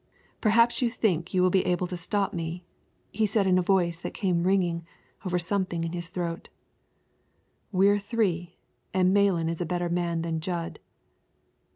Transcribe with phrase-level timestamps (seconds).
[0.41, 2.65] "Perhaps you think you will be able to stop me,"
[3.11, 4.83] he said in a voice that came ringing
[5.23, 6.49] over something in his throat.
[7.71, 8.57] "We're three,
[8.95, 10.79] and Malan is a better man than Jud."